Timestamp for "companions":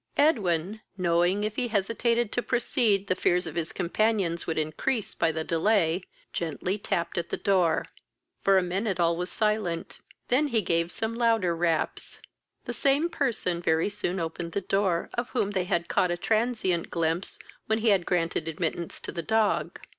3.71-4.47